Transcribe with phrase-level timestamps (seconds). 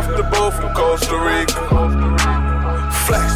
[0.00, 1.60] off the boat from Costa Rica.
[3.04, 3.28] Flex,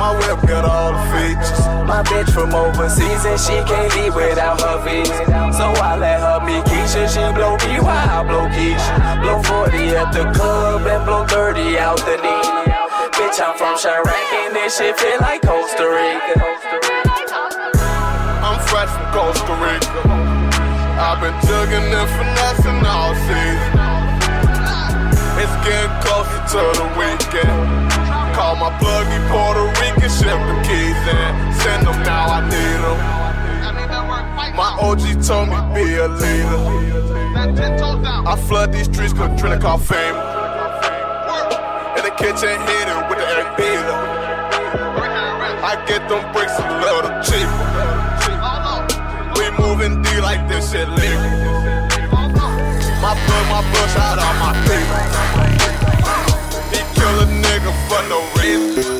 [0.00, 1.62] my whip got all the features.
[1.86, 5.14] My bitch from overseas and she can't leave without her visa.
[5.54, 7.06] So I let her be Keisha.
[7.06, 8.94] She blow me while I blow Keisha.
[9.22, 12.46] Blow 40 at the club and blow 30 out the knee.
[13.14, 16.34] Bitch, I'm from Chiraq and this shit feel like Costa Rica.
[18.42, 20.00] I'm fresh from Costa Rica.
[20.98, 23.77] I've been jugging and finessing all season.
[25.48, 27.88] It's getting closer to the weekend.
[28.36, 31.32] Call my pluggy Puerto Rican, ship the keys in.
[31.64, 32.98] Send them now, I need them.
[34.54, 36.60] My OG told me be a leader.
[38.28, 40.16] I flood these streets cause Trina call fame.
[41.96, 43.98] In the kitchen hitting with the air beater.
[45.64, 47.64] I get them bricks a little cheaper.
[49.38, 51.87] We moving D like this shit legal.
[53.08, 55.00] My blood, my shout out my people.
[56.68, 58.97] He kill a nigga for no reason.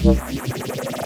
[0.03, 1.03] dreams.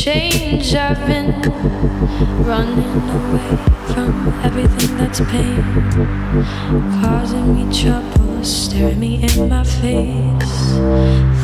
[0.00, 0.74] change.
[0.74, 1.30] I've been
[2.42, 3.56] running away
[3.92, 5.62] from everything that's pain,
[7.00, 10.74] causing me trouble, staring me in my face.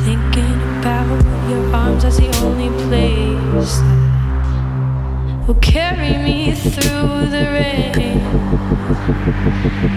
[0.05, 7.93] Thinking about your arms as the only place that will carry me through the rain,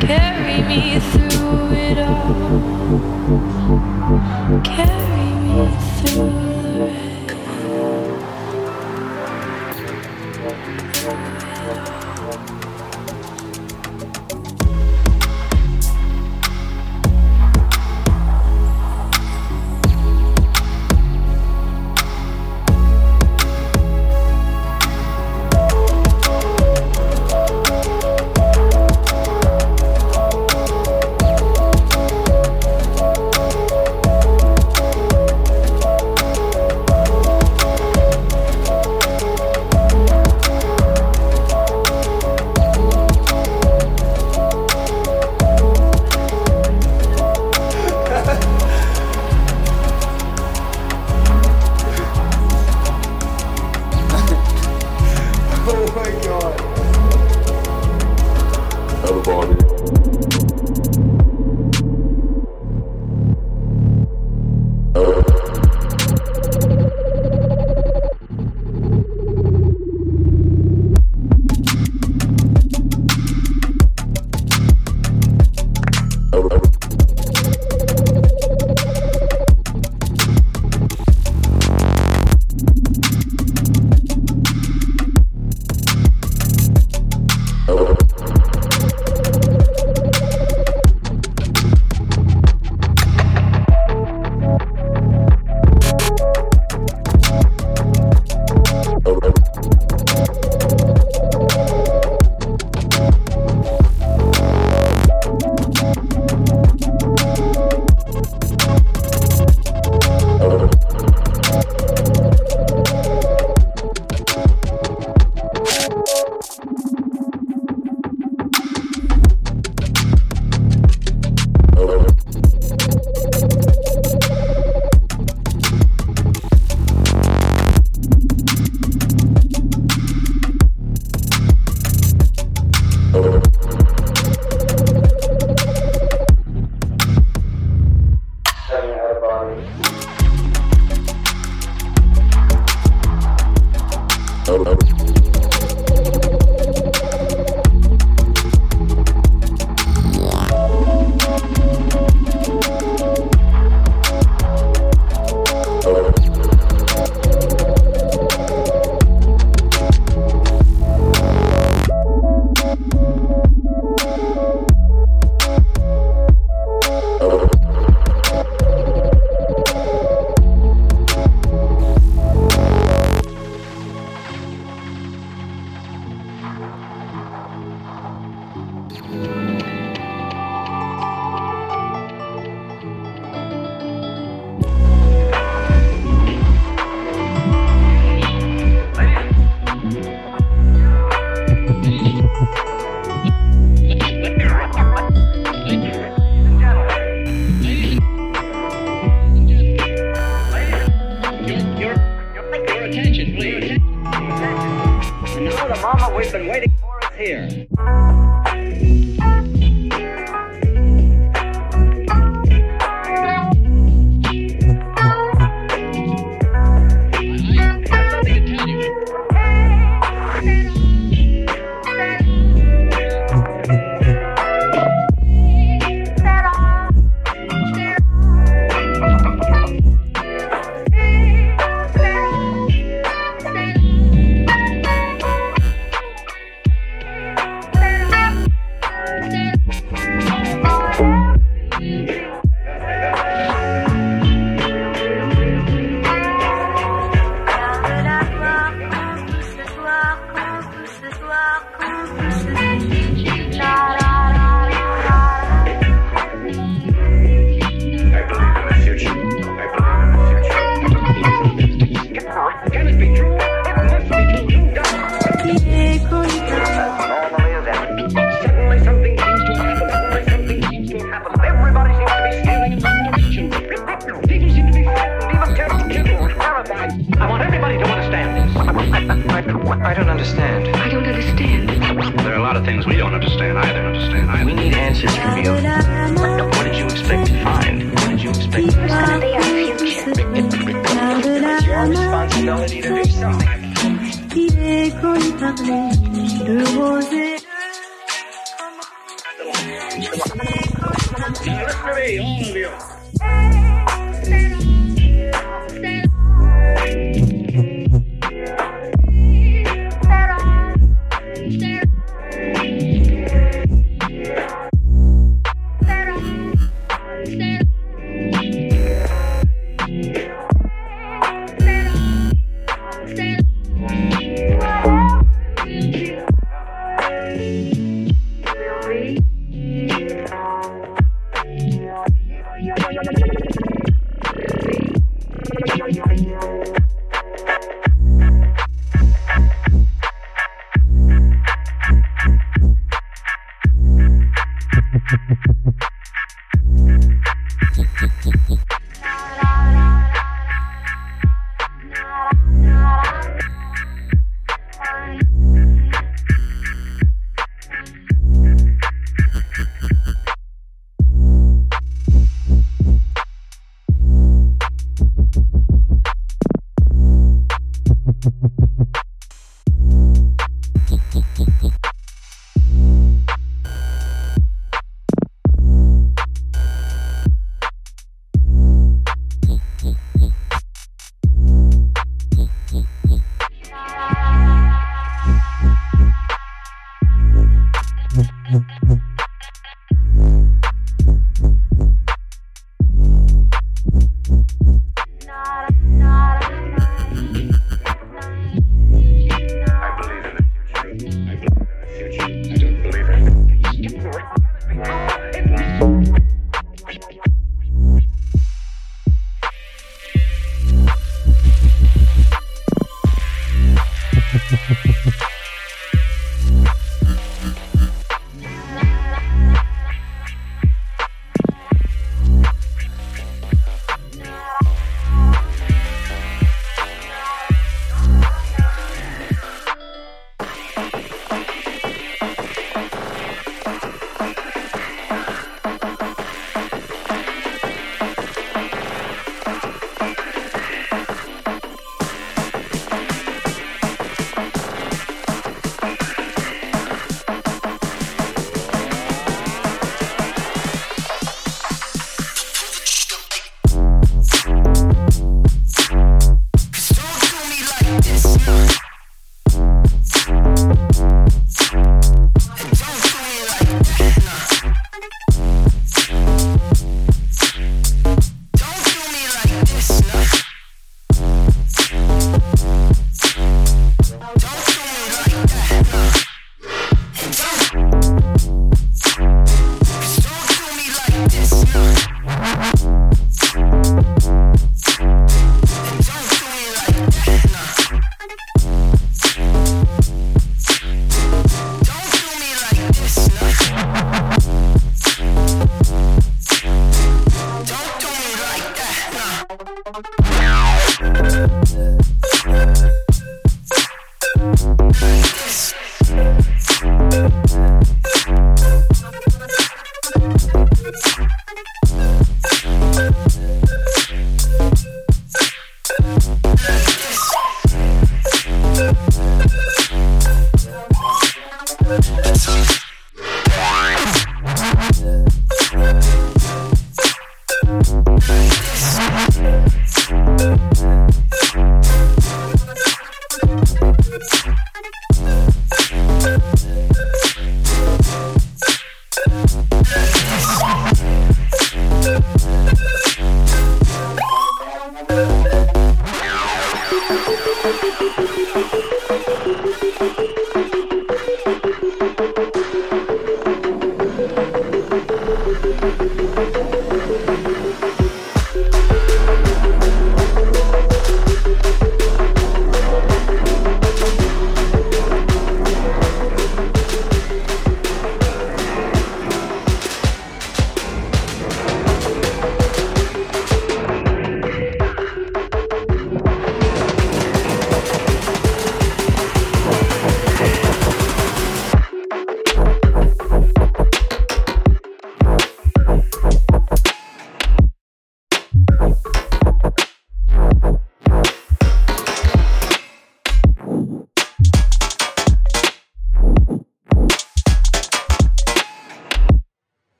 [0.00, 2.34] carry me through it all,
[4.64, 5.68] carry me
[6.02, 6.30] through
[6.72, 7.09] the rain.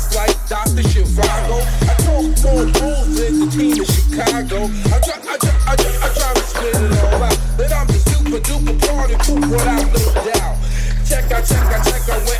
[0.00, 0.82] just like Dr.
[0.88, 1.60] Zhivago.
[1.82, 4.64] I talk more rules than the team in Chicago.
[4.64, 7.38] I try, I try, I try, I try to spit it all out.
[7.56, 10.56] But I'm the super duper party poop without no doubt.
[11.06, 12.39] Check I check I check I went.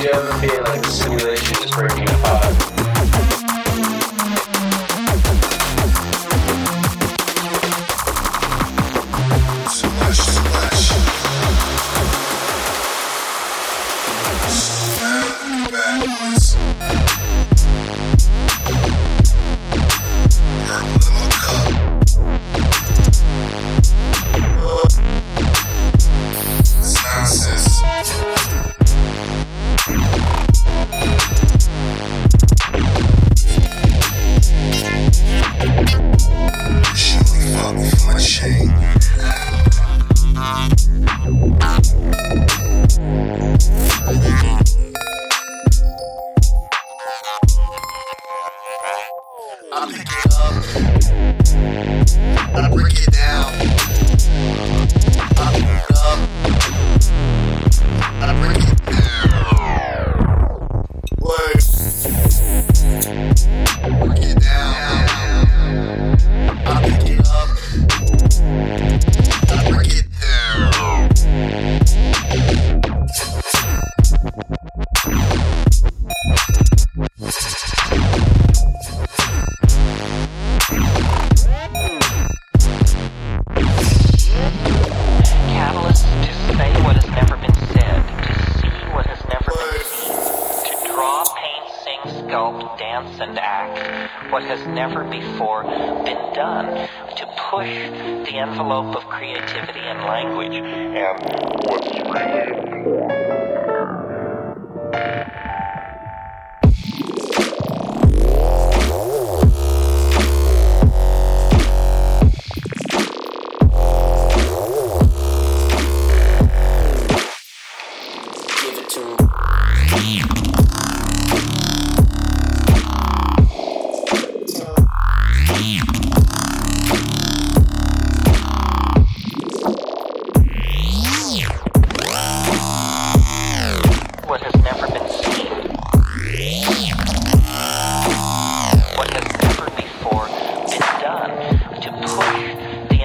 [0.00, 2.79] Do you ever feel like the simulation is breaking apart?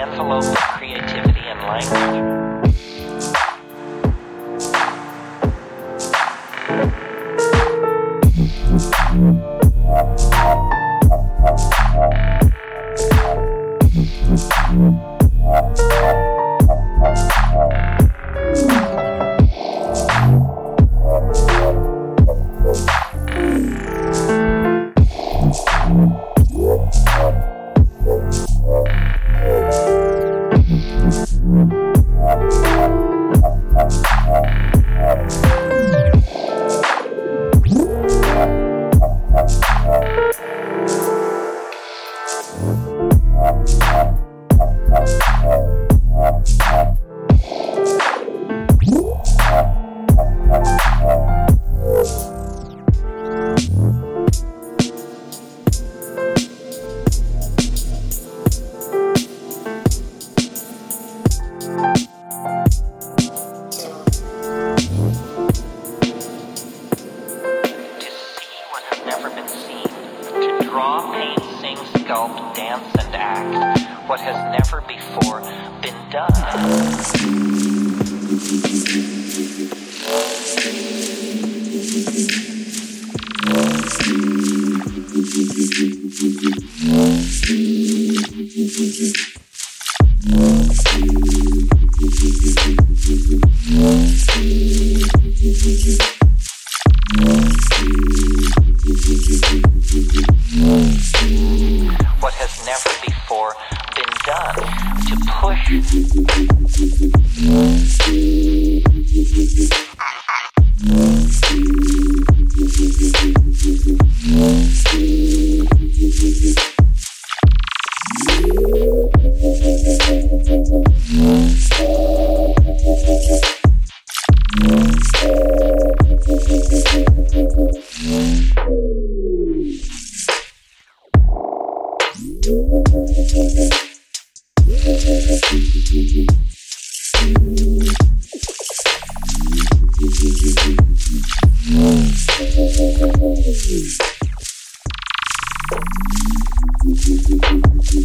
[0.06, 2.45] envelope of creativity and language.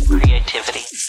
[0.06, 0.99] Creativity.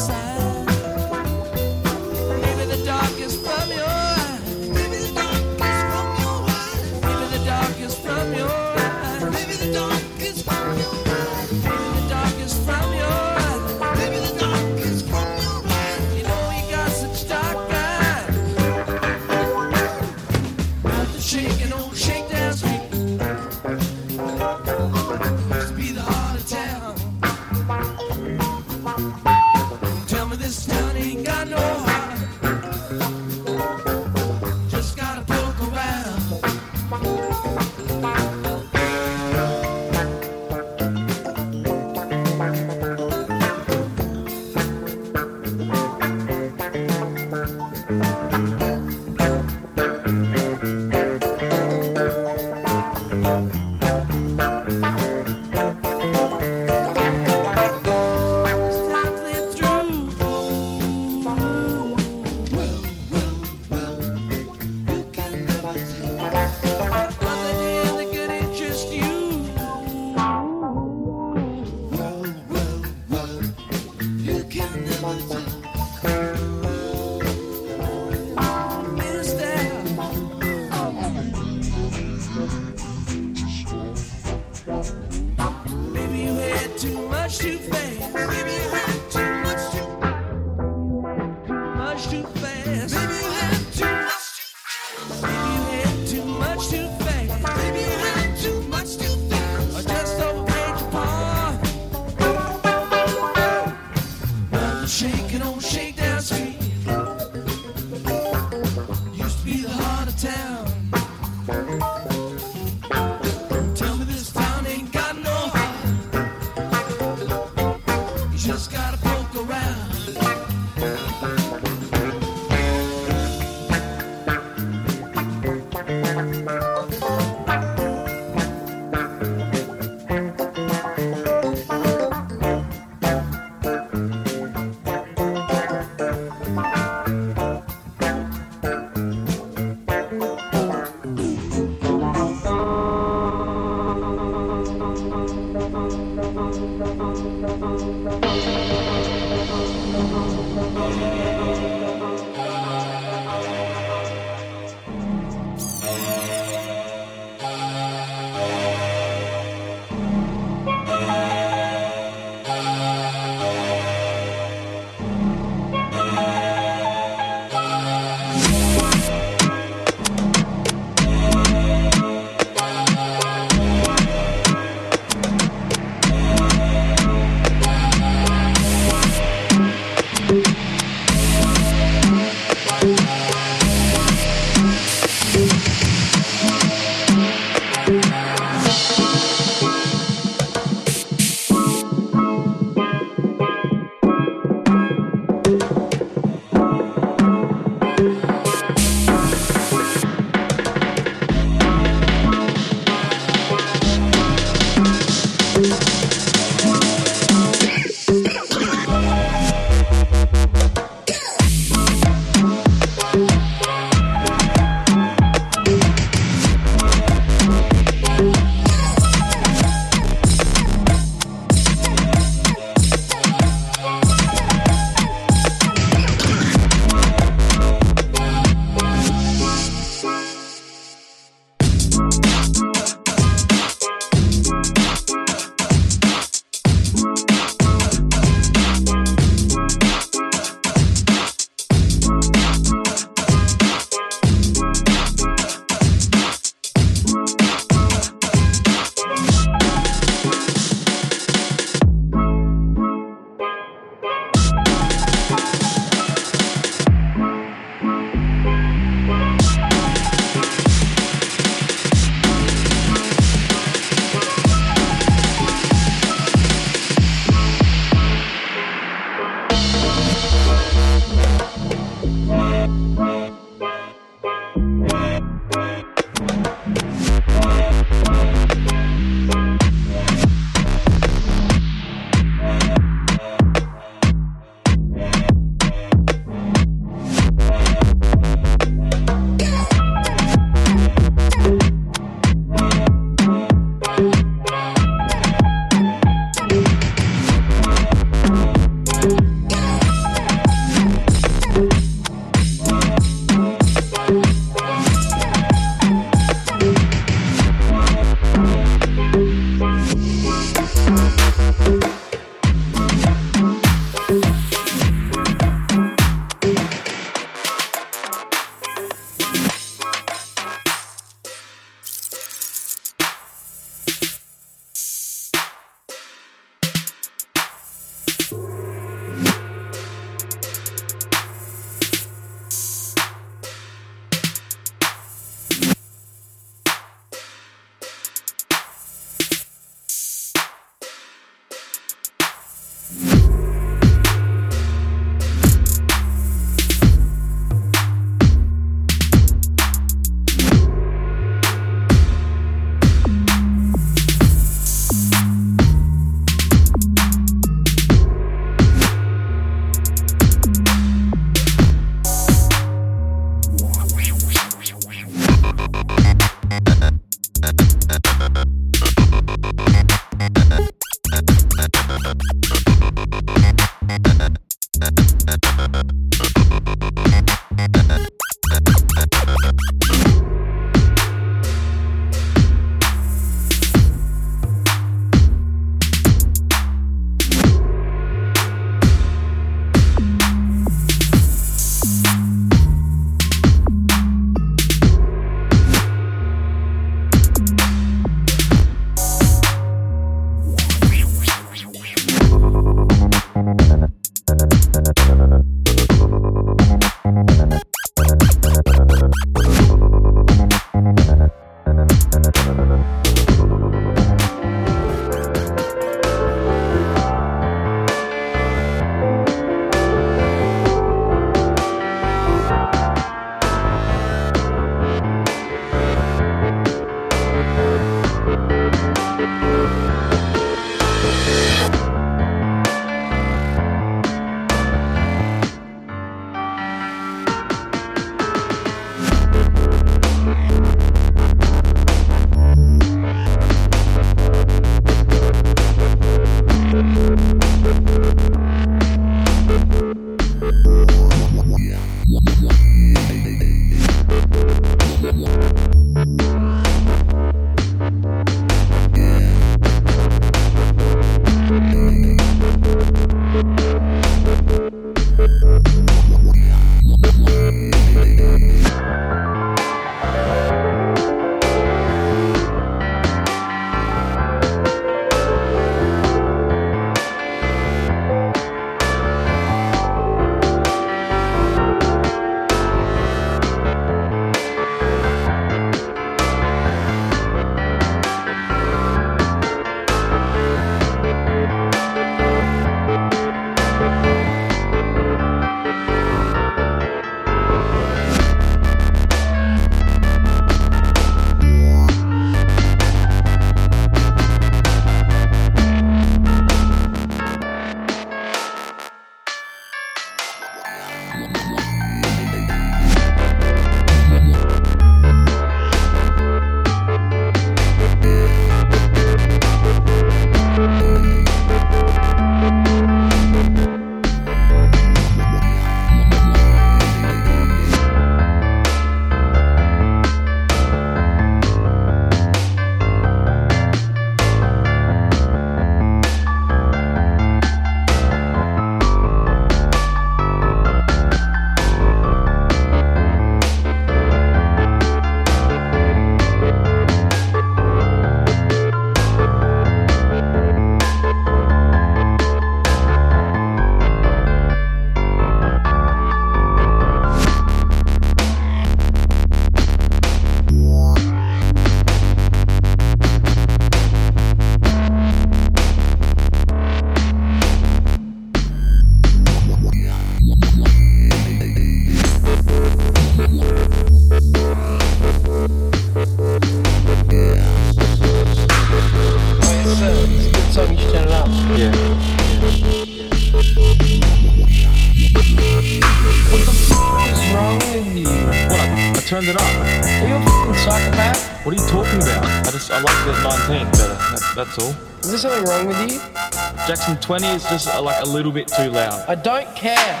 [597.04, 599.06] 20 is just uh, like a little bit too loud.
[599.06, 600.00] I don't care.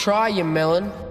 [0.08, 1.07] try, you melon.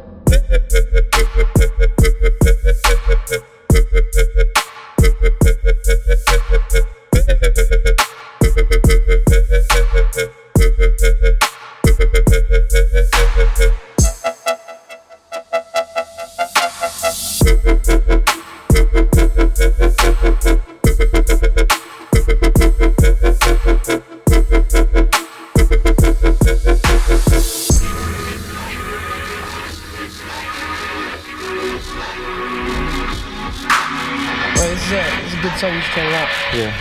[36.55, 36.73] Yeah.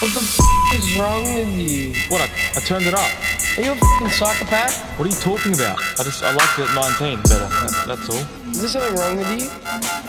[0.00, 1.92] What the f- is wrong with you?
[2.10, 2.20] What?
[2.22, 3.10] I, I turned it up.
[3.56, 4.98] Are you a fucking psychopath?
[4.98, 5.78] What are you talking about?
[5.98, 7.46] I just I liked it at 19 better.
[7.48, 8.50] That, that's all.
[8.50, 9.48] Is there something wrong with you?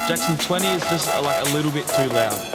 [0.08, 2.55] Jackson 20 is just uh, like a little bit too loud.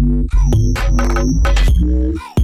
[0.00, 0.32] Thank
[1.80, 2.39] you.